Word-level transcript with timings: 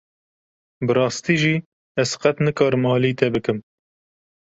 Bi 0.85 0.91
rastî 0.97 1.35
jî 1.41 1.55
ez 2.01 2.11
qet 2.21 2.37
nikarim 2.45 2.83
alî 2.95 3.11
te 3.19 3.27
bikim. 3.33 3.57